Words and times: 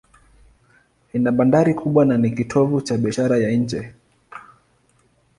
Ina 1.15 1.31
bandari 1.37 1.73
kubwa 1.79 2.05
na 2.05 2.17
ni 2.17 2.31
kitovu 2.35 2.81
cha 2.81 2.97
biashara 2.97 3.37
ya 3.37 3.51
nje. 3.51 3.93